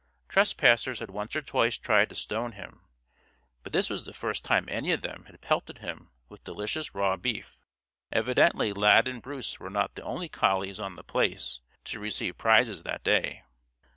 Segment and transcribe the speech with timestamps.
[0.27, 2.81] Trespassers had once or twice tried to stone him,
[3.61, 7.15] but this was the first time any of them had pelted him with delicious raw
[7.15, 7.67] beef.
[8.11, 12.81] Evidently, Lad and Bruce were not the only collies on The Place to receive prizes
[12.81, 13.43] that day.